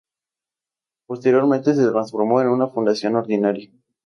[1.05, 3.69] Posteriormente, se transformó en una fundación ordinaria.